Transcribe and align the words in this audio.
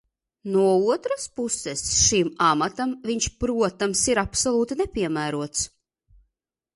No 0.53 0.61
otras 0.93 1.25
puses, 1.39 1.83
šim 1.97 2.31
amatam 2.45 2.95
viņš, 3.09 3.27
protams, 3.43 4.01
ir 4.15 4.23
absolūti 4.25 4.79
nepiemērots. 4.81 5.67